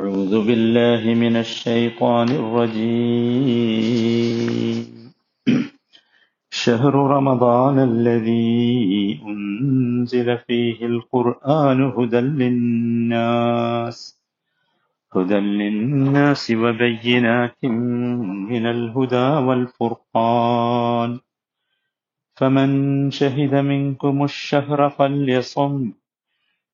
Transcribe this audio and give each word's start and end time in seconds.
أعوذ 0.00 0.34
بالله 0.46 1.02
من 1.14 1.36
الشيطان 1.36 2.28
الرجيم. 2.28 3.20
شهر 6.50 6.94
رمضان 6.94 7.76
الذي 7.78 9.20
أنزل 9.26 10.38
فيه 10.38 10.86
القرآن 10.86 11.78
هدى 11.96 12.20
للناس 12.20 13.98
هدى 15.12 15.34
للناس 15.34 16.50
وبينات 16.50 17.64
من 18.50 18.64
الهدى 18.66 19.28
والفرقان. 19.46 21.10
فمن 22.36 22.70
شهد 23.10 23.54
منكم 23.54 24.24
الشهر 24.24 24.90
فليصم. 24.90 25.92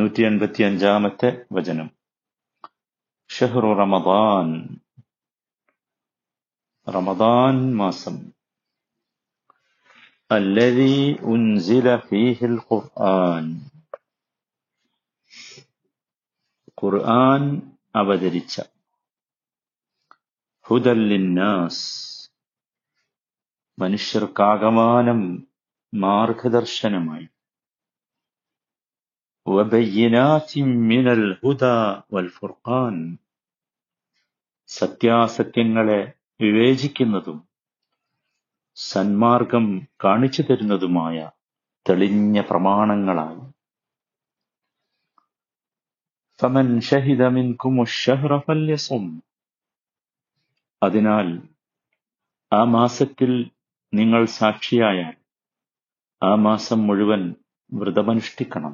നൂറ്റി 0.00 0.22
എൺപത്തി 0.22 0.62
അഞ്ചാമത്തെ 0.62 1.44
വചനം. 1.52 1.90
ഷെഹ്റു 3.28 3.74
റമദാൻ. 3.74 4.80
റമദാൻ 6.88 7.76
മാസം. 7.76 8.32
അല്ലതി 10.30 11.16
ഉൻസില 11.20 11.96
ഫീഹിൽ 11.96 12.58
ഖുർആൻ. 12.72 13.70
ഖുർആൻ 16.82 17.72
അവതരിച്ച. 17.96 18.60
ഹുദല്ലിന്നാസ് 20.60 22.30
മനുഷ്യർക്കാകമാനം 23.78 25.48
മാർഗദർശനമായി. 25.94 27.28
وبينات 29.49 30.51
من 30.83 31.05
الهدى 31.15 31.79
والفرقان 32.11 32.95
സത്യാസത്യങ്ങളെ 34.69 36.01
വിവേചിക്കുന്നതും 36.39 37.37
സന്മാർഗം 38.77 39.65
കാണിച്ചു 40.03 40.43
തരുന്നതുമായ 40.43 41.17
തെളിഞ്ഞ 41.85 42.35
പ്രമാണങ്ങളായി 42.49 43.43
ഫമൻ 46.39 46.67
ഷഹിദ 46.81 47.23
മിൻകും 47.35 47.75
الشهر 47.81 48.31
فليصم 48.39 49.05
അതിനാൽ 50.81 51.27
ആ 52.51 52.61
മാസത്തിൽ 52.75 53.31
നിങ്ങൾ 53.93 54.21
സാക്ഷിയായാൽ 54.39 55.15
ആ 56.21 56.31
മാസം 56.45 56.79
മുഴുവൻ 56.87 57.21
വ്രതമനുഷ്ഠിക്കണം 57.71 58.73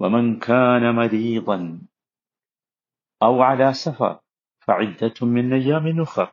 ومن 0.00 0.24
كان 0.40 0.84
مريضا 0.92 1.58
أو 3.20 3.42
على 3.42 3.68
سفر 3.74 4.12
فعدة 4.68 5.18
من 5.28 5.52
أيام 5.54 5.86
أخر 6.00 6.28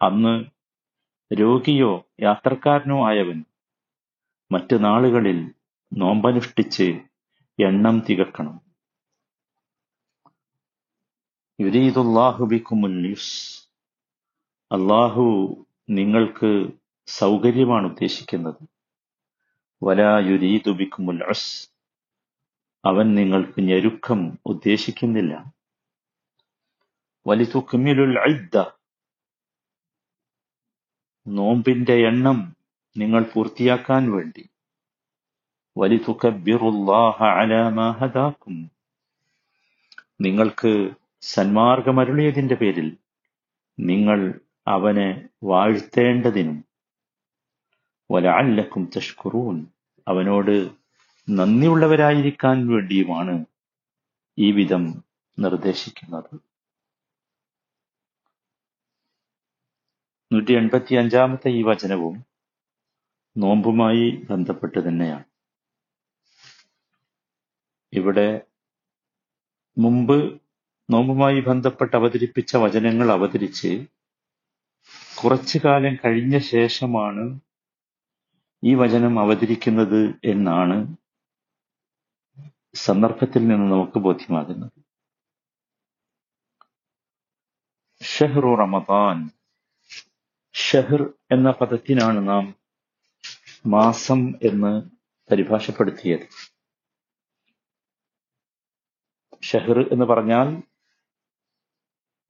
അന്ന് 0.00 0.32
രോഗിയോ 1.30 1.92
യാത്രക്കാരനോ 2.20 2.96
ആയവൻ 3.06 3.38
മറ്റ് 4.50 4.74
നാളുകളിൽ 4.82 5.38
നോമ്പനുഷ്ഠിച്ച് 5.92 6.86
എണ്ണം 7.58 7.96
തികക്കണം 8.06 8.56
യുരീദുല്ലാഹു 11.58 12.44
ബിക്കുമുൽ 12.46 12.96
യുസ് 13.06 13.34
അള്ളാഹു 14.70 15.24
നിങ്ങൾക്ക് 15.90 16.50
സൗകര്യമാണ് 17.08 17.86
ഉദ്ദേശിക്കുന്നത് 17.86 18.62
വലാ 19.82 20.12
യുരീദു 20.28 20.72
ബിക്കുമുൽ 20.80 21.20
അസ് 21.32 21.50
അവൻ 22.85 23.15
നിങ്ങൾക്ക് 23.15 23.61
ഞെരുക്കം 23.61 24.37
ഉദ്ദേശിക്കുന്നില്ല. 24.45 25.33
വലിതുക്കുമിലുൽ 27.27 28.15
ഐദ്ദ 28.29 28.55
നോമ്പിന്റെ 31.27 31.93
എണ്ണം 31.93 32.55
നിങ്ങൾ 32.95 33.23
പൂർത്തിയാക്കാൻ 33.23 34.11
വേണ്ടി. 34.11 34.43
വലിതുക്കബിറുല്ലാഹ 35.77 37.17
അലാ 37.23 37.69
മാ 37.69 37.91
ഹദാക്കും 37.91 38.57
നിങ്ങൾക്ക് 40.21 40.71
സന്മാർഗമരുളിയതിന്റെ 41.21 42.55
പേരിൽ 42.55 42.97
നിങ്ങൾ 43.79 44.19
അവനെ 44.67 45.09
വാഴ്ത്തേണ്ടതിനും. 45.43 46.57
വലഅല്ലക്കും 48.09 48.89
തഷ്കുറൂൻ 48.97 49.57
അവനോട് 50.07 50.80
നന്ദിയുള്ളവരായിരിക്കാൻ 51.27 52.67
വേണ്ടിയുമാണ് 52.67 53.45
ഈ 54.37 54.51
വിധം 54.51 55.03
നിർദ്ദേശിക്കുന്നത്. 55.39 56.31
നൂറ്റി 60.31 60.53
എൺപത്തി 60.53 60.95
അഞ്ചാമത്തെ 60.95 61.49
ഈ 61.49 61.63
വചനവും 61.63 62.25
നോമ്പുമായി 63.37 64.07
ബന്ധപ്പെട്ട് 64.29 64.79
തന്നെയാണ്. 64.87 65.25
ഇവിടെ 67.93 68.41
മുമ്പ് 69.77 70.41
നോമ്പുമായി 70.89 71.39
ബന്ധപ്പെട്ട് 71.39 71.95
അവതരിപ്പിച്ച 71.95 72.55
വചനങ്ങൾ 72.55 73.11
അവതരിച്ച് 73.11 73.87
കുറച്ചു 75.23 75.59
കാലം 75.65 75.95
കഴിഞ്ഞ 76.05 76.37
ശേഷമാണ് 76.37 77.39
ഈ 78.63 78.75
വചനം 78.75 79.19
അവതരിക്കുന്നത് 79.19 80.01
എന്നാണ് 80.25 81.00
സന്ദർഭത്തിൽ 82.73 83.47
നിന്ന് 83.47 83.71
നമുക്ക് 83.71 83.99
ബോധ്യമാകുന്നത്. 83.99 84.71
ഷെഹ്റു 88.03 88.55
റമദാൻ. 88.55 89.29
ഷെഹർ 90.53 91.13
എന്ന 91.31 91.51
പദത്തിനാണ് 91.51 92.27
നാം 92.27 92.55
മാസം 93.65 94.33
എന്ന് 94.43 94.89
പരിഭാഷപ്പെടുത്തിയത്. 95.31 96.27
ഷെഹർ 99.41 99.79
എന്ന് 99.91 100.05
പറഞ്ഞാൽ 100.05 100.63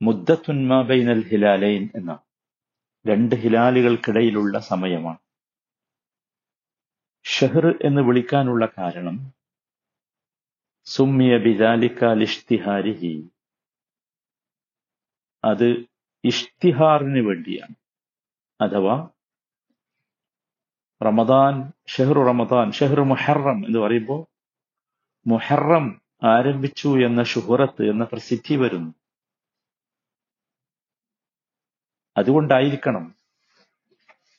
മുദ്ദത്തുന്മ 0.01 0.81
ബൈനൽ 0.81 1.27
ഹിലാലൈൻ 1.27 1.89
എന്ന 1.95 2.19
രണ്ട് 3.07 3.35
ഹിലാലുകൾക്കിടയിലുള്ള 3.35 4.59
സമയമാണ്. 4.59 5.17
ഷെഹർ 7.25 7.79
എന്ന് 7.85 8.01
വിളിക്കാനുള്ള 8.01 8.65
കാരണം 8.77 9.40
സുമ്മിയ 10.85 11.37
ബിദാലിക്ക 11.37 12.13
ലിഷ്തിഹാരിഹി. 12.13 13.29
അത് 15.45 15.85
ഇഷ്തിഹാറിന് 16.25 17.19
വേണ്ടിയാണ്. 17.19 17.75
അഥവാ 18.61 19.07
റമദാൻ 21.05 21.71
ഷെഹ്റു 21.87 22.19
റമദാൻ 22.19 22.71
ഷെഹ്റു 22.71 23.01
മുഹറം 23.01 23.65
എന്ന് 23.65 23.79
പറയുമ്പോൾ 23.79 24.25
മുഹറം 25.27 26.01
ആരംഭിച്ചു 26.23 26.87
എന്ന 26.87 27.23
ഷുഹറത്ത് 27.23 27.89
എന്ന 27.89 28.03
പ്രസിദ്ധി 28.03 28.55
വരുന്നു. 28.55 28.93
അതുകൊണ്ടായിരിക്കണം 32.17 33.15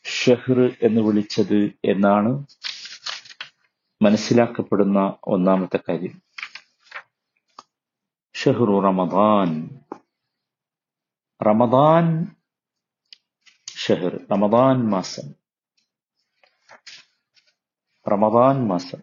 ഷെഹ്ർ 0.05 0.79
എന്ന് 0.83 1.00
വിളിച്ചത് 1.00 1.71
എന്നാണ് 1.85 2.47
മനസ്സിലാക്കപ്പെടുന്ന 4.03 5.15
ഒന്നാമത്തെ 5.25 5.81
കാര്യം. 5.89 6.31
ഷെഹ്റു 8.44 8.81
റമദാൻ. 8.81 9.69
റമദാൻ 11.43 12.37
ഷെഹർ 13.77 14.17
റമദാൻ 14.17 14.91
മാസം. 14.91 15.35
റമദാൻ 18.12 18.69
മാസം. 18.69 18.99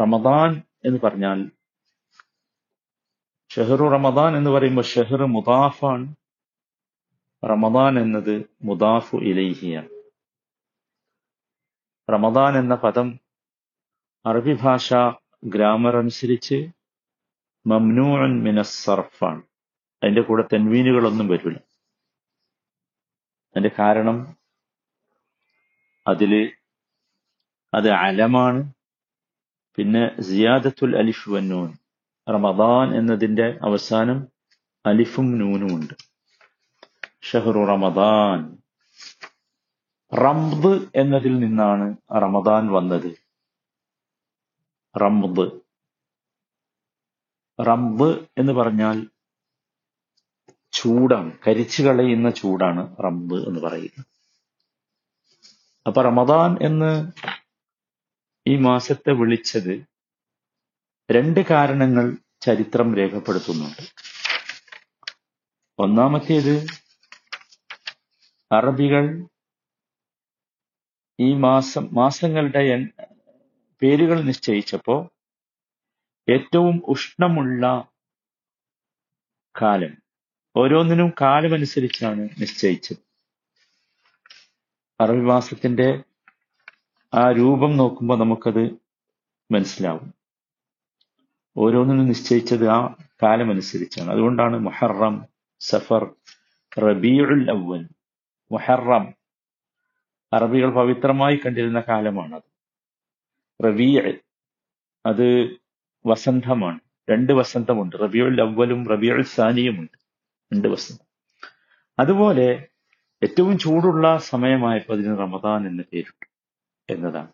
റമദാൻ 0.00 0.62
എന്ന് 0.84 0.98
പറഞ്ഞാൽ 1.04 1.50
ഷെഹറു 3.50 3.84
റമദാൻ 3.84 4.36
എന്ന് 4.36 4.50
പറയുമ്പോൾ 4.50 4.82
ഷെഹർ 4.82 5.24
മുദാഫാണ്. 5.24 6.14
റമദാൻ 7.44 7.98
എന്നത് 7.98 8.50
മുദാഫു 8.62 9.16
ഇലൈഹിയാണ്. 9.16 9.88
റമദാൻ 12.12 12.58
എന്ന 12.58 12.74
പദം 12.74 13.20
അറബി 14.26 14.56
ഭാഷ 14.62 14.94
ഗ്രാമർ 15.44 15.96
അനുസരിച്ച് 15.96 16.75
മംനൂഅൻ 17.66 18.42
മിനസ്സർഫാണ് 18.42 19.42
അതിന്റെ 20.02 20.20
കൂടെ 20.20 20.44
തെൻവീനുകളൊന്നും 20.52 21.28
വരില്ല. 21.28 21.58
അതിന്റെ 23.50 23.70
കാരണം 23.78 24.36
അതിൽ 26.06 26.52
അത് 27.74 27.90
അലമാണ്. 27.90 28.72
പിന്നെ 29.76 30.20
സിയാദത്തുൽ 30.20 30.96
അലിഫ് 30.96 31.30
വന്നൂൻ 31.30 31.72
റമദാൻ 32.28 32.98
എന്നതിന്റെ 32.98 33.58
അവസാനം 33.62 34.26
അലിഫും 34.86 35.38
നൂനും 35.38 35.74
ഉണ്ട്. 35.74 35.94
ഷഹറു 37.22 37.64
റമദാൻ. 37.64 38.58
റംദ് 40.14 40.88
എന്നതിൽ 40.94 41.38
നിന്നാണ് 41.38 41.96
റമദാൻ 42.12 42.66
വന്നത്. 42.66 43.16
റംദ്. 44.98 45.65
റംദ് 47.62 48.26
എന്ന് 48.38 48.52
പറഞ്ഞാൽ 48.52 49.06
ചൂടാണ്. 50.72 51.32
കരിച്ചു 51.46 51.82
കളയുന്ന 51.82 52.30
ചൂടാണ് 52.30 52.96
റബ്ബ് 52.96 53.48
എന്ന് 53.48 53.60
പറയുന്നത്. 53.60 54.06
അപ്പൊ 55.86 56.02
റമദാൻ 56.02 56.58
എന്ന് 56.62 57.12
ഈ 58.46 58.56
മാസത്തെ 58.56 59.12
വിളിച്ചത് 59.12 59.86
രണ്ട് 61.10 61.40
കാരണങ്ങൾ 61.40 62.16
ചരിത്രം 62.40 62.94
രേഖപ്പെടുത്തുന്നുണ്ട്. 62.94 63.82
ഒന്നാമത്തേത് 65.78 66.66
അറബികൾ 68.52 69.28
ഈ 71.20 71.34
മാസം 71.34 71.88
മാസങ്ങളുടെ 71.92 72.86
പേരുകൾ 73.82 74.20
നിശ്ചയിച്ചപ്പോ 74.20 75.15
ഏറ്റവും 76.28 76.82
ഉഷ്ണമുള്ള 76.88 77.88
കാലം. 79.62 79.96
ഓരോന്നിനും 80.56 81.12
കാലമനുസരിച്ചാണ് 81.20 82.20
നിശ്ചയിച്ചത്. 82.20 82.96
അറബി 85.00 85.20
മാസത്തിന്റെ 85.20 86.02
ആ 87.14 87.32
രൂപം 87.32 87.76
നോക്കുമ്പോൾ 87.76 88.18
നമുക്കത് 88.18 88.70
മനസ്സിലാവും. 89.52 90.14
ഓരോന്നിനും 91.56 92.06
നിശ്ചയിച്ചത് 92.06 92.68
ആ 92.68 92.94
കാലമനുസരിച്ചാണ്. 93.22 94.10
അതുകൊണ്ടാണ് 94.10 94.56
മുഹറം 94.56 95.26
സഫർ 95.60 96.14
റബീഉൽ 96.78 97.50
അവൽ 97.50 97.88
മുഹറം 98.52 99.14
അറബികൾ 100.32 100.70
പവിത്രമായി 100.70 101.36
കണ്ടിരുന്ന 101.36 101.80
കാലമാണത്. 101.80 102.42
റബീ 103.64 104.00
അത് 105.06 105.56
വസന്തമാണ്. 106.06 106.80
രണ്ട് 107.10 107.32
വസന്തമുണ്ട്. 107.32 107.96
റബിയുൽ 107.96 108.40
അവലും 108.40 108.86
റബിയുൽ 108.86 109.22
സാനിയുമുണ്ട്. 109.22 109.98
രണ്ട് 110.52 110.68
വസന്തം. 110.68 111.06
അതുപോലെ 111.98 112.68
ഏറ്റവും 113.22 113.58
ചൂടുള്ള 113.58 114.18
സമയമായപ്പോൾ 114.18 114.92
അതിന് 114.92 115.18
റമദാൻ 115.18 115.66
എന്ന 115.66 115.82
പേരിട്ടു 115.82 116.26
എന്നതാണ്. 116.90 117.32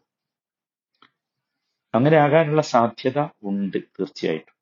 അങ്ങനെ 1.94 2.16
ആകാനുള്ള 2.16 2.62
സാധ്യത 2.62 3.18
ഉണ്ട് 3.42 3.76
തീർച്ചയായിട്ടും. 3.76 4.52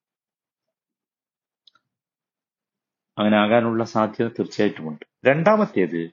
അങ്ങനെ 3.18 3.36
ആകാനുള്ള 3.36 3.84
സാധ്യത 3.84 4.28
തീർച്ചയായിട്ടും 4.28 4.88
ഉണ്ട് 4.88 5.04
രണ്ടാമത്തേത് 5.26 6.10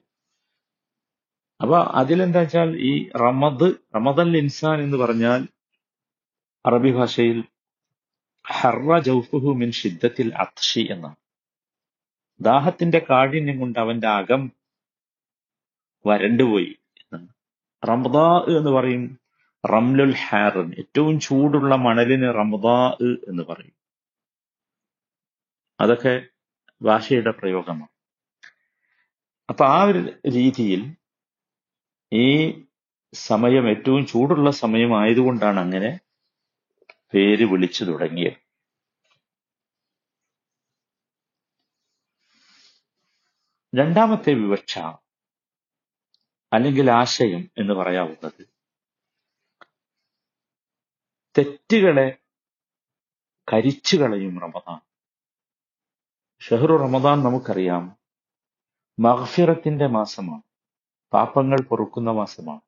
അപ്പൊ 1.60 1.84
അതിലെന്താ 1.84 2.40
വെച്ചാൽ 2.40 2.76
ഈ 2.76 3.10
റമദ് 3.10 3.74
റമദൽ 3.94 4.36
ഇൻസാൻ 4.36 4.82
എന്ന് 4.82 4.96
പറഞ്ഞാൽ 4.96 5.48
അറബി 6.66 6.92
ഭാഷയിൽ 6.92 7.44
ഹർറ 8.52 8.98
ജൗഫുഹു 8.98 9.52
മിൻ 9.52 9.72
ഷിദ്ദത്തിൽ 9.72 10.34
അത്ഷി 10.34 10.88
എന്നാണ് 10.90 11.16
ദാഹത്തിന്റെ 12.40 13.06
കാഠിന്യം 13.10 13.58
കൊണ്ട് 13.58 13.78
അവന്റെ 13.78 14.08
അകം 14.08 14.52
വരണ്ടുപോയി 16.06 16.78
എന്നാണ് 17.02 17.28
റമദാ 17.88 18.58
എന്ന് 18.58 18.70
പറയും. 18.70 19.20
റംലുൽ 19.72 20.14
ഹാറൻ 20.28 20.74
ഏറ്റവും 20.78 21.20
ചൂടുള്ള 21.20 21.74
മണലിന് 21.74 22.34
റംദാ 22.34 22.96
എന്ന് 23.28 23.42
പറയും. 23.42 23.76
അതൊക്കെ 25.80 26.26
ഭാഷയുടെ 26.82 27.30
പ്രയോഗമാണ്. 27.30 27.98
അപ്പൊ 29.50 29.64
ആ 29.64 29.82
ഒരു 29.82 29.98
രീതിയിൽ 30.26 30.96
ഈ 32.12 32.52
സമയം 33.14 33.70
ഏറ്റവും 33.70 34.06
ചൂടുള്ള 34.06 34.50
സമയം 34.50 35.00
ആയതുകൊണ്ടാണ് 35.00 35.60
അങ്ങനെ 35.60 36.07
പേര് 37.14 37.44
വിളിച്ചു 37.44 37.84
തുടങ്ങിയത് 37.84 38.48
രണ്ടാമത്തെ 43.78 44.34
വിവക്ഷ 44.34 44.78
അല്ലെങ്കിൽ 46.52 46.90
ആശയം 46.90 47.50
എന്ന് 47.58 47.72
പറയാവുന്നത് 47.72 48.58
തെറ്റുകളെ 51.38 52.18
കരിച്ചു 53.52 53.96
കളയും 53.96 54.40
റമദാൻ. 54.40 54.80
ഷഹറു 56.40 56.76
റമദാൻ 56.76 57.18
നമുക്കറിയാം 57.18 57.96
മഹഫിറത്തിന്റെ 59.00 59.86
മാസമാണ്. 59.86 60.42
പാപങ്ങൾ 61.12 61.60
പൊറുക്കുന്ന 61.60 62.10
മാസമാണ്. 62.10 62.60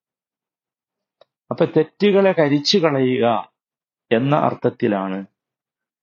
അപ്പൊ 1.51 1.65
തെറ്റുകളെ 1.65 2.33
കരിച്ചു 2.33 2.79
കളയുക 2.79 3.50
എന്ന 4.13 4.37
അർത്ഥത്തിലാണ് 4.37 5.27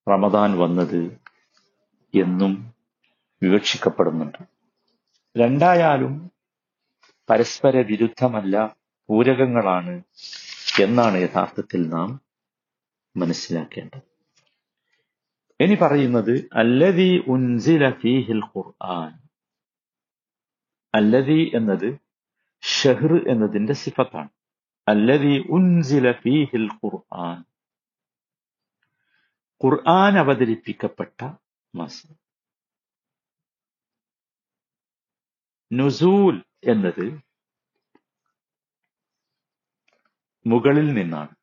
റമദാൻ 0.10 0.58
വന്നത് 0.58 1.18
എന്നും 2.16 2.74
വിവക്ഷിക്കപ്പെടുന്നുണ്ട്. 3.44 4.38
രണ്ടായാലും 5.38 6.32
പരസ്പര 7.30 7.78
വിരുദ്ധമല്ല 7.78 8.76
പൂരകങ്ങളാണ് 9.10 10.04
എന്നാണ് 10.82 11.18
യഥാർത്ഥത്തിൽ 11.18 11.90
നാം 11.90 12.22
മനസ്സിലാക്കേണ്ടത്. 13.18 14.02
ഇനി 15.64 15.76
പറയുന്നത് 15.76 16.50
അല്ലതി 16.54 17.24
ഉൻസില 17.28 17.90
ഫീഹിൽ 17.90 18.42
ഖുർആൻ. 18.44 19.20
അല്ലതി 20.96 21.52
എന്നത് 21.54 21.98
ഷഹർ 22.62 23.30
എന്നതിന്റെ 23.30 23.74
സിഫത്താണ്. 23.74 24.30
അല്ലതി 24.88 25.46
ഉൻസില 25.50 26.12
ഫീഹിൽ 26.12 26.70
ഖുർആൻ. 26.72 27.44
ഖുർആൻ 29.64 30.18
അവതരിപ്പിക്കപ്പെട്ട 30.20 31.20
മാസം. 31.76 32.10
നുസൂൽ 35.72 36.36
എന്നത് 36.64 37.06
മുകളിൽ 40.48 40.94
നിന്നാണ്. 40.94 41.36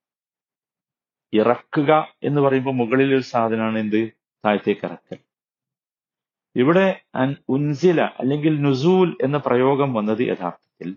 ഇറക്കുക 1.32 1.92
എന്ന് 2.22 2.40
പറയുമ്പോൾ 2.40 2.74
മുകളിൽ 2.74 3.14
ഒരു 3.14 3.22
സാധനമാണ് 3.22 3.78
എന്ത്? 3.78 4.12
താഴത്തേക്ക് 4.44 4.86
ഇറക്കൽ 4.86 5.18
ഇവിടെ 6.56 7.04
ഉൻസില 7.48 8.00
അല്ലെങ്കിൽ 8.00 8.62
നുസൂൽ 8.62 9.18
എന്ന 9.24 9.36
പ്രയോഗം 9.36 9.94
വന്നത് 9.94 10.22
യഥാർത്ഥത്തിൽ 10.22 10.90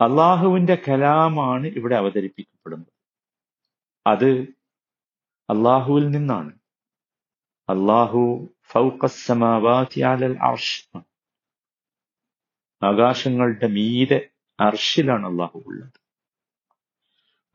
അള്ളാഹുവിന്റെ 0.00 0.74
കലാമാണ് 0.88 1.66
ഇവിടെ 1.66 1.96
അവതരിപ്പിക്കപ്പെടുന്നത്. 1.96 2.92
അത് 4.06 4.59
അള്ളാഹുവിൽ 5.50 6.10
നിന്നാണ്. 6.10 6.58
അള്ളാഹു 7.68 8.48
ആകാശങ്ങളുടെ 12.82 13.66
മീതെ 13.66 14.28
അർഷിലാണ് 14.60 15.26
അള്ളാഹു 15.26 15.62
ഉള്ളത്. 15.66 15.92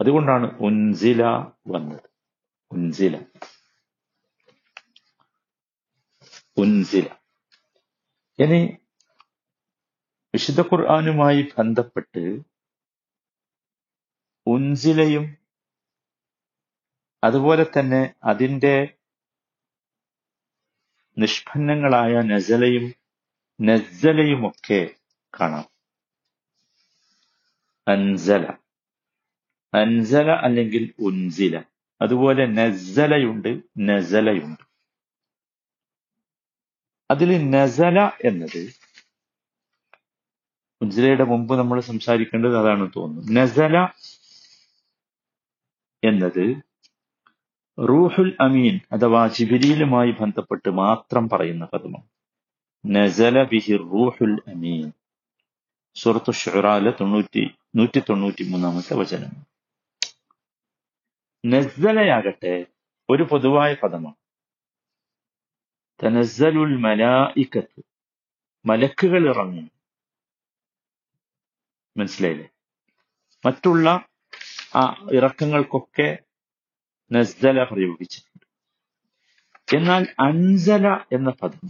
അതുകൊണ്ടാണ് 0.01 0.57
ഉൻസില 0.59 1.23
വന്നത്. 1.67 2.09
ഉൻസില. 2.71 3.23
ഉൻസില. 6.57 7.15
ഇനി 8.39 8.77
വിശുദ്ധ 10.33 10.61
ഖുർആാനുമായി 10.61 11.53
ബന്ധപ്പെട്ട് 11.57 12.39
ഉൻസിലയും 14.47 15.44
അതുപോലെ 17.25 17.65
തന്നെ 17.79 18.13
അതിന്റെ 18.23 18.97
നിഷ്പന്നങ്ങളായ 21.17 22.13
നസലയും 22.21 22.93
നസലയുമൊക്കെ 23.61 24.95
കാണാം. 25.39 25.65
അൻസല. 27.87 28.53
അൻസല 29.73 30.31
അല്ലെങ്കിൽ 30.31 30.93
ഉൻസില. 30.99 31.63
അതുപോലെ 32.01 32.45
നസലയുണ്ട് 32.45 33.61
നസലയുണ്ട്. 33.79 34.63
അതിൽ 37.11 37.49
നസല 37.49 38.11
എന്നത് 38.25 38.73
ഉൻസിലയുടെ 40.81 41.23
മുമ്പ് 41.23 41.55
നമ്മൾ 41.55 41.79
സംസാരിക്കേണ്ടത് 41.79 42.57
അതാണ് 42.57 42.91
തോന്നുന്നു. 42.95 43.41
നസല 43.41 43.85
എന്നത് 46.03 46.74
റൂഹുൽ 47.79 48.37
അമീൻ 48.39 48.79
അഥവാ 48.91 49.27
ജിബിരിയിലുമായി 49.27 50.11
ബന്ധപ്പെട്ട് 50.11 50.69
മാത്രം 50.69 51.29
പറയുന്ന 51.29 51.65
പദമാണ്. 51.65 52.07
നസല 52.95 53.43
ബിഹി 53.43 53.77
റൂഹുൽ 53.77 54.39
അമീൻ. 54.47 54.91
സൂറത്തു 55.95 56.31
ഷുറാല 56.31 56.89
തൊണ്ണൂറ്റി 56.89 57.55
നൂറ്റി 57.75 57.99
തൊണ്ണൂറ്റി 57.99 58.49
മൂന്നാമത്തെ 58.49 58.95
വചനം. 58.95 59.47
നസ്സലയാകട്ടെ 61.45 62.65
ഒരു 63.09 63.23
പൊതുവായ 63.23 63.73
പദമാണ്. 63.73 64.15
തനസ്സലുൽ 66.03 66.77
മലായിക്കത്ത്. 66.77 67.81
മലക്കുകൾ 68.65 69.29
ഇറങ്ങും 69.29 69.71
മനസ്സിലായില്ലേ? 71.97 72.49
മറ്റുള്ള 73.45 74.05
ആ 74.75 75.07
ഇറക്കങ്ങൾക്കൊക്കെ 75.13 76.17
നസ്സല 77.11 77.63
പ്രയോഗിച്ചിട്ടുണ്ട് 77.63 78.45
എന്നാൽ 79.75 80.07
അൻസല 80.19 80.87
എന്ന 81.11 81.29
പദം 81.29 81.69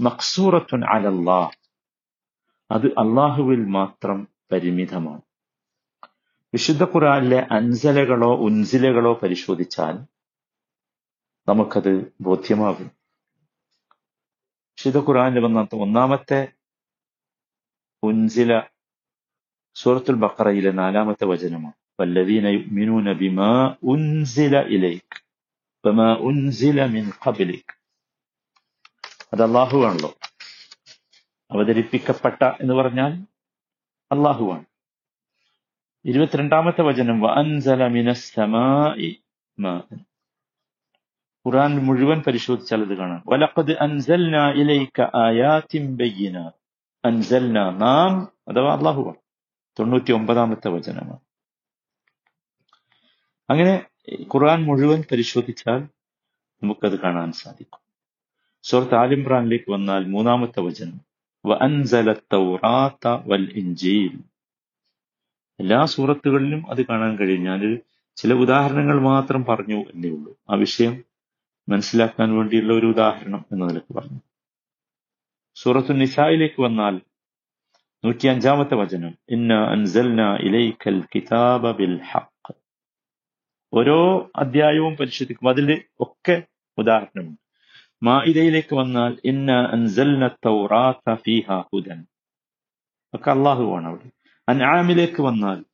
മക്സൂറത്തുൻ 0.00 0.84
അലല്ലാ 0.84 1.50
അത് 2.70 2.86
അള്ളാഹുവിൽ 2.86 3.64
മാത്രം 3.64 4.28
പരിമിതമാണ്. 4.52 5.20
വിശുദ്ധ 6.54 6.84
ഖുറാനിലെ 6.84 7.46
അൻസലകളോ 7.50 8.36
ഉൻസിലകളോ 8.36 9.20
പരിശോധിച്ചാൽ 9.22 9.98
നമുക്കത് 11.48 12.12
ബോധ്യമാകും. 12.20 12.90
വിശുദ്ധ 14.72 14.98
ഖുറാനിൽ 14.98 15.44
വന്ന 15.44 15.68
ഒന്നാമത്തെ 15.72 16.52
ഉൻസില 18.02 18.62
സൂറത്തുൽ 19.74 20.14
ബക്കറയിലെ 20.14 20.70
നാലാമത്തെ 20.70 21.24
വചനമാണ്. 21.24 21.81
വല്ലദീന 21.98 22.44
يؤمنون 22.56 23.06
بما 23.20 23.50
ഉൻസില 23.92 24.54
ഇലൈക് 24.76 25.14
വമാ 25.84 26.08
ഉൻസില 26.28 26.78
من 26.94 27.04
قبلك. 27.24 27.66
അത് 29.32 29.42
അള്ളാഹു 29.42 29.76
ആണല്ലോ 29.86 30.10
അവതരിപ്പിക്കപ്പെട്ട 31.50 32.42
എന്ന് 32.60 32.74
പറഞ്ഞാൽ 32.74 33.12
അള്ളാഹുവാണ് 34.12 34.66
ഇരുപത്തിരണ്ടാമത്തെ 36.04 36.82
വചനം 36.82 37.16
ഖുർആൻ 41.46 41.72
മുഴുവൻ 41.86 42.18
പരിശോധിച്ചാൽ 42.26 42.80
അത് 42.86 42.94
കാണാം. 43.00 43.20
വലഖദ് 43.26 43.74
അൻസൽന 43.84 44.36
ഇലൈക 44.62 44.98
ആയാത്തിൻ 45.24 45.84
ബയ്യിനാത്ത്. 46.00 46.60
അൻസൽന 47.04 47.58
നാം 47.84 48.12
അഥവാ 48.48 48.70
അള്ളാഹുവാണ് 48.76 49.20
തൊണ്ണൂറ്റി 49.78 50.12
ഒമ്പതാമത്തെ 50.18 50.68
വചനമാണ്. 50.76 51.21
അങ്ങനെ 53.52 53.84
ഖുർആൻ 54.20 54.62
മുഴുവൻ 54.62 55.04
പരിശോധിച്ചാൽ 55.12 55.78
നമുക്കത് 56.62 57.00
കാണാൻ 57.00 57.32
സാധിക്കും. 57.32 57.80
സുഹൃത്ത് 58.62 58.94
ആലിംബ്രാനിലേക്ക് 58.94 59.70
വന്നാൽ 59.70 60.04
മൂന്നാമത്തെ 60.04 60.60
വചനം 60.60 61.12
എല്ലാ 65.60 65.84
സൂറത്തുകളിലും 65.84 66.70
അത് 66.70 66.86
കാണാൻ 66.86 67.16
കഴിയും. 67.16 67.42
ഞാൻ 67.42 67.80
ചില 68.16 68.32
ഉദാഹരണങ്ങൾ 68.32 69.00
മാത്രം 69.00 69.44
പറഞ്ഞു 69.44 69.74
എന്നേ 69.74 70.08
ഉള്ളൂ. 70.08 70.36
ആ 70.50 70.54
വിഷയം 70.54 71.04
മനസ്സിലാക്കാൻ 71.68 72.36
വേണ്ടിയുള്ള 72.36 72.72
ഒരു 72.72 72.86
ഉദാഹരണം 72.86 73.44
എന്ന 73.52 73.66
നിലയ്ക്ക് 73.66 73.94
പറഞ്ഞു. 73.94 74.18
സൂറത്തു 75.54 75.92
നിസായിലേക്ക് 75.92 76.62
വന്നാൽ 76.62 77.00
നൂറ്റി 78.04 78.26
അഞ്ചാമത്തെ 78.26 78.74
വചനം 78.74 79.14
ഇന്ന 79.28 79.54
അൻസൽന 79.54 80.34
ഇലൈക്കൽ 80.34 81.02
കിതാബ 81.14 81.70
ബിൽ 81.70 82.00
ഹഖ്. 82.02 82.31
ഓരോ 83.74 84.30
അധ്യായവും 84.36 84.96
പരിശോധിക്കും. 84.96 85.48
അതിൽ 85.48 85.84
ഒക്കെ 86.00 86.42
ഉദാഹരണമുണ്ട്. 86.78 87.40
മാഇദയിലേക്ക് 88.02 88.74
വന്നാൽ 88.74 89.18
ഇന്ന 89.24 89.52
അൻസൽന 89.52 90.28
തൗറാത്ത 90.28 91.14
ഫീഹ 91.14 91.52
ഹുദൻ. 91.52 92.06
അവിടെ. 93.86 94.10
അൻആമിലേക്ക് 94.48 95.22
വന്നാൽ 95.22 95.64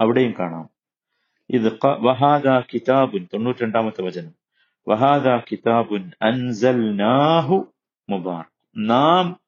അവിടെയും 0.00 0.34
കാണാം. 0.38 0.70
ഇത് 1.50 1.78
വഹാദ 1.86 2.60
കിതാബുൻ 2.74 3.26
തൊണ്ണൂറ്റി 3.34 3.62
രണ്ടാമത്തെ 3.62 4.02
വചനം. 4.02 4.32
വഹാദ 4.88 5.28
കിതാബുൻ 5.52 6.10
അൻസൽനാഹു 6.22 7.74
മുബാറക്. 8.08 8.52
നാം 8.76 9.40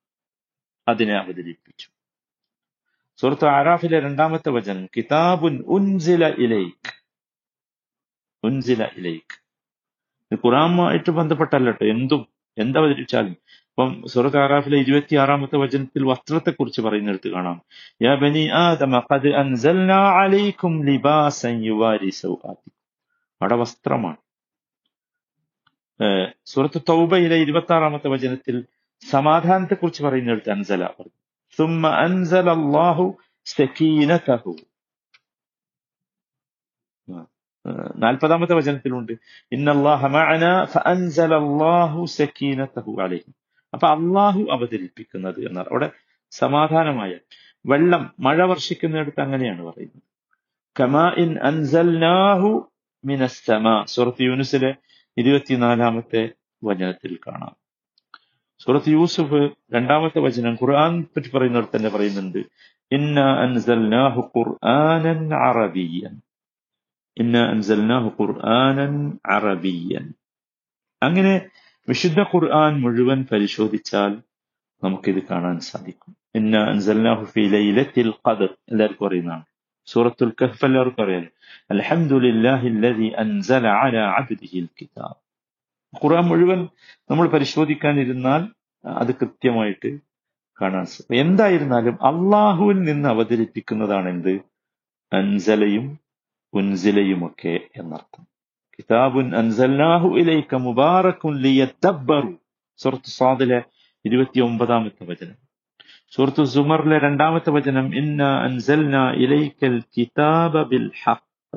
അതിനെ 0.88 1.14
അവതരിപ്പിച്ചു. 1.14 1.88
സുഹൃത്ത് 3.16 3.47
ആരാഫിലെ 3.47 4.00
രണ്ടാമത്തെ 4.00 4.49
വചനം 4.49 4.87
കിതാബുൻ 4.97 5.64
ഉൻസില 5.66 6.26
ഇലൈക്. 6.28 7.03
ഉൻസില 8.44 8.84
ഇലയിക്ക് 8.96 9.44
ഖുറാമായിട്ട് 10.34 11.10
ബന്ധപ്പെട്ടല്ലോ 11.10 11.72
കേട്ടോ 11.72 11.84
എന്തും 11.86 12.28
എന്തവതരിച്ചാലും 12.58 13.36
ഇപ്പം 13.70 14.02
സുറത്ത് 14.06 14.38
ആറാഫിലെ 14.38 14.78
ഇരുപത്തി 14.78 15.16
ആറാമത്തെ 15.16 15.56
വചനത്തിൽ 15.56 16.06
വസ്ത്രത്തെ 16.06 16.50
കുറിച്ച് 16.50 16.80
പറയുന്നിടത്ത് 16.80 17.28
കാണാം. 17.28 17.62
യാ 18.02 18.14
ബനി 18.14 18.48
ആദമ 18.48 18.98
ഖദ് 18.98 19.28
അൻസൽനാ 19.28 20.26
ലിബാസൻ 20.84 21.64
അവിടെ 23.40 23.56
വസ്ത്രമാണ്. 23.56 24.16
സുഹൃത്ത് 26.44 26.80
തൗബയിലെ 26.88 27.36
ഇരുപത്തി 27.36 27.72
ആറാമത്തെ 27.74 28.08
വചനത്തിൽ 28.08 28.64
സമാധാനത്തെ 29.10 29.74
കുറിച്ച് 29.74 30.02
പറയുന്നിടത്ത് 30.02 30.50
അൻസല 30.50 30.82
പറഞ്ഞു. 30.84 31.18
സുമ്മ 31.56 31.88
അൻസൽ 31.88 32.50
അള്ളാഹു 32.50 33.16
നാൽപ്പതാമത്തെ 37.97 38.54
വചനത്തിലുണ്ട്. 38.54 39.12
അപ്പൊ 43.75 43.88
അള്ളാഹു 43.88 44.47
അവതരിപ്പിക്കുന്നത് 44.50 45.49
എന്നാണ്. 45.49 45.66
അവിടെ 45.71 45.90
സമാധാനമായ 46.30 47.14
വെള്ളം 47.66 48.14
മഴ 48.21 48.44
വർഷിക്കുന്നിടത്ത് 48.44 49.21
അങ്ങനെയാണ് 49.21 49.64
പറയുന്നത്. 49.64 50.02
കമാ 50.80 51.14
ഇൻ 51.18 51.38
അൻസൽനാഹു 51.38 52.71
യൂനുസിലെ 54.21 54.75
ഇരുപത്തിനാലാമത്തെ 55.18 56.28
വചനത്തിൽ 56.64 57.18
കാണാം. 57.26 57.56
സുറത്ത് 58.59 58.88
യൂസുഫ് 58.88 59.50
രണ്ടാമത്തെ 59.75 60.18
വചനം 60.18 60.52
ഖുർആൻ 60.52 61.02
പറ്റി 61.02 61.28
പറയുന്നിടത്ത് 61.28 61.76
തന്നെ 61.76 61.90
പറയുന്നുണ്ട് 61.90 62.38
ഇന്ന 62.92 63.21
അൻസൽനാഹു 63.21 64.30
ഖുർആനൻ 64.38 65.35
അറബിയൻ. 65.35 66.21
ഇന്ന 67.16 67.37
അൻസൽനാഹു 67.52 68.09
ഖുർആനൻ 68.18 68.94
അറബിയൻ 69.37 70.06
അങ്ങനെ 71.02 71.35
വിശുദ്ധ 71.88 72.21
ഖുർആൻ 72.33 72.73
മുഴുവൻ 72.83 73.18
പരിശോധിച്ചാൽ 73.30 74.12
നമുക്കിത് 74.83 75.21
കാണാൻ 75.30 75.56
സാധിക്കും. 75.71 76.12
ഇന്ന 76.38 76.54
അൻസൽനാഹു 76.73 77.25
ഫി 77.33 77.42
ലൈലത്തിൽ 77.54 78.09
ഖദർ 78.25 78.50
എല്ലാവർക്കും 78.71 79.06
അറിയുന്നതാണ്. 79.09 79.44
സൂറത്തുൽ 79.88 80.33
കഹ്ഫ് 80.40 80.64
എല്ലാവർക്കും 80.64 81.02
അറിയാം 81.04 81.25
അൽഹംദുലില്ലാഹി 81.75 82.68
അല്ലദി 82.75 83.09
അൻസല 83.23 83.64
അലാ 83.83 84.04
അബ്ദിഹിൽ 84.18 84.68
കിതാബ് 84.78 85.18
ഖുർആൻ 85.92 86.25
മുഴുവൻ 86.30 86.61
നമ്മൾ 87.11 87.26
പരിശോധിക്കാനിരുന്നാൽ 87.35 88.42
അത് 88.85 89.12
കൃത്യമായിട്ട് 89.21 89.90
കാണാൻ 90.61 90.87
എന്തായിരുന്നാലും 91.25 91.97
അള്ളാഹുവിൽ 92.11 92.78
നിന്ന് 92.88 93.09
അവതരിപ്പിക്കുന്നതാണ് 93.14 94.09
എന്ത് 94.14 94.35
അൻസലയും 95.12 95.87
ഉൻസിലയുമൊക്കെ 96.54 97.61
എന്നർത്ഥം. 97.76 98.26
കിതാബുൻ 98.78 99.37
അൻസൽനാഹു 99.37 100.08
ഇലൈക 100.08 100.54
മുബാറക്കുൻ 100.54 101.40
ലിയദ്ദബ്ബറു. 101.40 102.34
സൂറത്ത് 102.76 103.11
സാദിലെ 103.11 103.62
ഇരുപത്തി 104.04 104.40
ഒമ്പതാമത്തെ 104.40 105.04
വചനം. 105.04 105.37
സൂറത്ത് 106.11 106.44
സുമറിലെ 106.44 106.99
രണ്ടാമത്തെ 106.99 107.50
വചനം 107.50 107.96
ഇന്ന 107.96 108.23
അൻസൽന 108.23 109.11
ഇലൈക്കൽ 109.11 109.82
കിതാബ 109.96 110.62
ബിൽ 110.62 110.90
ഹഖ്? 111.04 111.56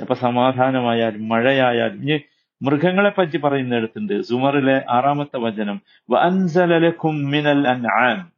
അപ്പൊ 0.00 0.14
സമാധാനമായാലും 0.14 1.28
മഴയായാലും 1.28 2.02
ഇനി 2.02 2.20
മൃഗങ്ങളെ 2.62 3.10
പറ്റി 3.10 3.36
പറയുന്നിടത്തുണ്ട്. 3.36 4.22
സുമറിലെ 4.22 4.84
ആറാമത്തെ 4.88 5.38
വചനം 5.38 5.82
വഅൻസല 6.10 6.78
ലക്കും 6.78 7.30
മിനൽ 7.30 7.68
അൻആം. 7.68 8.32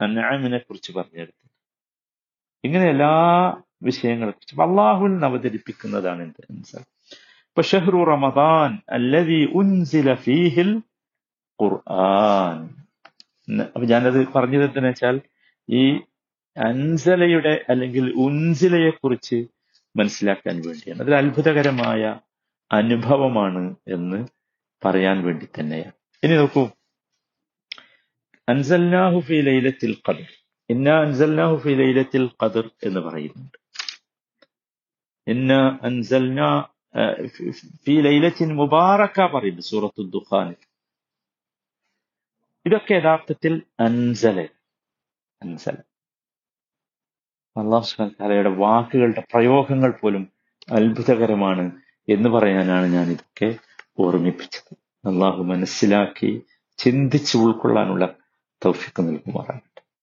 അൻആമിനെ 0.00 0.58
കുറിച്ച് 0.58 0.92
പറഞ്ഞെടുത്ത് 0.92 1.47
ഇങ്ങനെ 2.64 2.84
എല്ലാ 2.90 3.10
വിഷയങ്ങളെ 3.82 4.30
കുറിച്ച്. 4.30 4.60
അള്ളാഹുവിൽ 4.60 5.24
അവതരിപ്പിക്കുന്നതാണ് 5.24 6.22
എന്ത് 6.22 6.78
ഇപ്പൊ 6.78 7.62
ഷെഹ്റു 7.62 8.04
റമദാൻ 8.04 8.78
അല്ലവി 8.90 9.48
ഉൻസില 9.54 10.14
ഫീഹിൽ 10.14 10.82
ഖുർആൻ. 11.62 12.78
അപ്പൊ 13.62 13.84
ഞാനത് 13.84 14.28
പറഞ്ഞത് 14.32 14.64
എന്തെന്ന് 14.64 14.88
വെച്ചാൽ 14.88 15.20
ഈ 15.70 15.94
അൻസലയുടെ 16.56 17.64
അല്ലെങ്കിൽ 17.68 18.12
ഉൻസിലയെ 18.16 18.90
കുറിച്ച് 18.90 19.46
മനസ്സിലാക്കാൻ 19.96 20.62
വേണ്ടിയാണ്. 20.66 21.02
അതൊരു 21.02 21.16
അത്ഭുതകരമായ 21.16 22.18
അനുഭവമാണ് 22.72 23.74
എന്ന് 23.88 24.26
പറയാൻ 24.84 25.24
വേണ്ടി 25.24 25.46
തന്നെയാണ്. 25.46 25.92
ഇനി 26.22 26.36
നോക്കൂ. 26.36 26.68
അൻസല്ലാഹു 28.48 29.22
ലൈലത്തിൽ 29.30 29.96
ഖദർ. 30.08 30.47
ഇന്ന 30.70 30.88
അൻസൽനാഹു 30.90 31.56
ഫി 31.56 31.68
ലൈലത്തിൽ 31.68 32.30
ഖദർ 32.42 32.70
എന്ന് 32.82 33.00
പറയുന്നുണ്ട്. 33.00 33.58
ഇന്ന 35.26 35.78
അൻസൽനാ 35.82 36.48
ഫി 37.84 37.94
ലൈലത്തിൻ 38.00 38.56
മുബാറക്ക 38.56 39.26
പറയുന്നു 39.32 39.60
സൂറത്തു 39.60 40.02
ദുഖാൻ. 40.02 40.54
ഇതൊക്കെ 42.66 42.94
യഥാർത്ഥത്തിൽ 42.94 43.62
അൻസല 43.80 44.46
അൻസല. 45.42 45.76
അള്ളാഹു 47.56 47.84
സുബ്ഹാനഹു 47.84 48.16
തആലയുടെ 48.20 48.48
വാക്കുകളുടെ 48.48 49.22
പ്രയോഗങ്ങൾ 49.32 49.90
പോലും 49.90 50.32
അത്ഭുതകരമാണ് 50.72 51.64
എന്ന് 52.08 52.28
പറയാനാണ് 52.28 52.86
ഞാൻ 52.86 53.06
ഇതൊക്കെ 53.10 53.48
ഓർമ്മിപ്പിച്ചത്. 53.98 54.72
അള്ളാഹു 55.08 55.42
മനസ്സിലാക്കി 55.42 56.30
ചിന്തിച്ചു 56.78 57.38
ഉൾക്കൊള്ളാനുള്ള 57.38 58.06
തൗഫിക്ക് 58.64 59.02
നൽകുമാറാണ്. 59.08 59.67